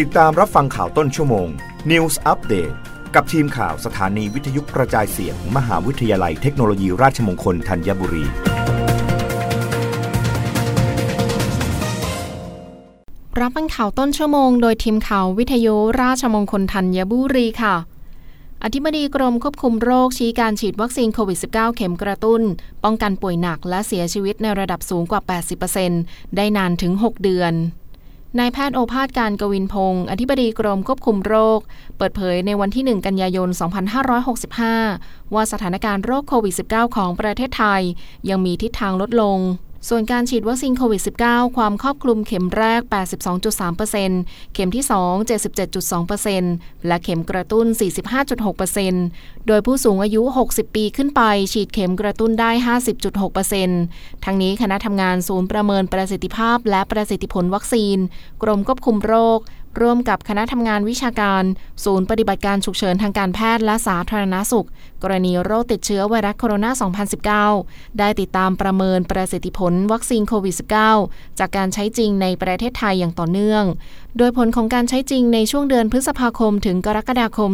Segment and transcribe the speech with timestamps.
[0.00, 1.48] ติดตามรับฟังข่าวต้นชั่วโมง
[1.90, 2.74] News Update
[3.14, 8.24] กับทีมข่าวสถานีวิทยุกระจายเสียงมมหาวิทยาลัยเทคโนโลยีราชมงคลธัญบุรี
[13.40, 17.74] รับฟังข่าวต้นชั่วโมงโดยทีมข่าววิทยุราชมงคลธัญบุรีค่ะ
[18.64, 22.42] อธิบดีกรมควบคุมโรคชี้การฉีดวัคซีนโควิด -19 เข็มกระตุ้น
[22.84, 25.20] ป้องกันป่วยหนักและเสียชีวิตในระดับสูงกว่า
[25.78, 27.54] 80%ได้นานถึง 6 เดือน
[28.38, 31.60] นายแพทย์โอภาสการกวินพงศ์อธิบดีกรมควบคุมโรค
[31.96, 33.48] เปิดเผยในวันที่ 1 กันยายน
[34.60, 37.82] 2565 ว่าสถานการณ์โรคโควิด -19 ของประเทศไทย
[38.28, 39.38] ยังมีทิศทางลดลง
[39.88, 42.80] ส่วนการฉีดวัคซีนโควิด -19 ความครอบคลุมเข็มแรก
[43.68, 45.28] 82.3%เข็มที่ 2
[46.00, 47.66] 77.2%และเข็มกระตุ้น
[48.36, 52.50] 45.6%โดยผู้สูงอายุ 60 ปีขึ้นไป ฉีดเข็มกระตุ้นได้
[53.36, 57.96] 50.6%ทั้งนี้คณะทำงานศูนย์ประเมินประสิทธิภาพและประสิทธิผลวัคซีน
[58.42, 59.38] กรมควบคุมโรค
[59.80, 61.44] ร่วมกับคณะทำงานวิชาการ
[61.84, 64.66] ศูนย์ปฏิบัติการฉุกเฉินทางการแพทย์และสาธารณาสุข
[65.02, 70.56] กรณีโรคติดเชื้อไวรัสโคโรนา 2019 ได้ติดตามประเมินประสิทธิผลวัคซีนโควิด
[70.96, 73.64] -19 จากการใช้จริงในประเทศไทยอย่างต่อเนื่อง
[74.18, 77.50] โดยผลของการใช้จริงในช่วงเดือนพฤษภาคมถึงกรกฎาคม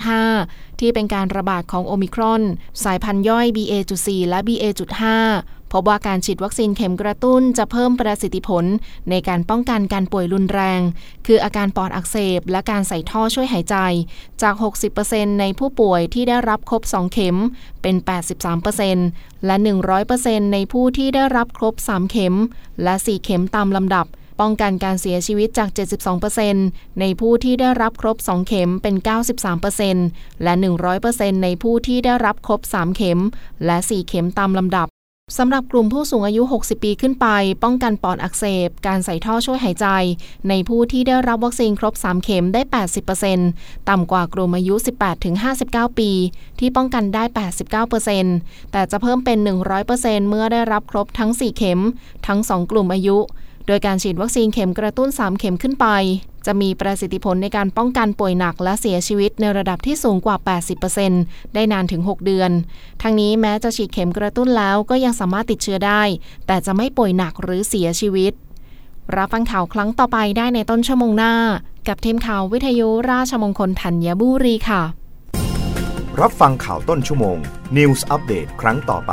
[0.00, 2.42] 2565 ที่เป็นการระบาดของโอมิครอน
[2.84, 5.02] สายพันธุ์ย่อย BA.4 และ BA.5
[5.72, 8.64] พบว่าการฉีดวัคซีนเข็มกระตุ้นจะเพิ่มประสิทธิผล
[9.10, 10.80] ในการป้องกันการป่วยรุนแรง
[11.26, 13.76] คืออาการปอดอักเสบ และการใส่ท่อช่วยหายใจ
[14.42, 14.54] จาก
[14.96, 17.36] 60%ในผู้ป่วยที่ได้รับครบ 2 เข็ม
[17.82, 17.96] เป็น
[18.70, 19.56] 83%และ
[20.04, 22.34] 100%ในผู้ที่ได้รับครบ 3 เข็ม
[22.82, 24.06] และ 4 เข็มตามลำดับ
[24.40, 25.68] ป้องกันการเสียชีวิตจาก
[26.34, 28.94] 72%ในผู้ที่ได้รับครบ 2 เข็มเป็น
[29.70, 30.52] 93%และ
[30.98, 33.20] 100%ในผู้ที่ได้รับครบ 3 เข็ม
[33.64, 34.88] และ 4 เข็มตามลำดับ
[35.38, 37.26] สำหรับกลุ่มผู้สูงอายุ 60 ปีขึ้นไป
[37.62, 39.86] ป้องกันปอดอักเสบ การใส่ท่อช่วยหายใจ
[40.48, 42.62] ในผู้ที่ได้รับวัคซีนครบ 3 เข็มได้
[43.24, 44.74] 80%ต่ำกว่ากลุ่มอายุ
[45.36, 46.10] 18-59 ปี
[46.58, 47.24] ที่ป้องกันได้
[48.18, 49.38] 89%แต่จะเพิ่มเป็น
[49.84, 51.80] 100%เมื่อได้รับครบทั้ง 4 เข็ม
[52.26, 53.18] ทั้ง 2 กลุ่มอายุ
[53.66, 55.86] โดยการฉีดวัคซีนเข็มกระตุ้น 3 เข็มขึ้นไป
[56.46, 60.36] จะมีประสิทธิผลในการป้องกันป่วยหนักและเสียชีวิตในระดับที่สูงกว่า
[60.96, 62.50] 80%ได้นานถึง 6 เดือน
[63.02, 66.02] ทั้งนี้แม้จะฉีดเข็มกระตุ้นแล้วก็ยังสามารถติดเชื้อได้
[66.46, 68.32] แต่จะไม่ป่วยหนักหรือเสียชีวิต
[69.16, 71.34] รับฟังข่าวครั้งต่อไปได้ในต้นชั่วโมงหน้า
[71.88, 74.82] กับทีมข่าววิทยุราชมงคลธัญบุรีค่ะ
[76.20, 77.38] รับฟังข่าวต้นชั่วโมง
[77.76, 79.12] News Update ครั้งต่อไป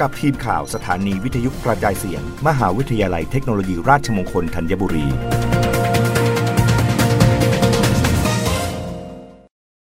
[0.00, 5.06] กับทีมข่าวสถานีวิทยุกระจายเสียง มหาวิทยาลัยเทคโนโลยีราชมงคลธัญบุรี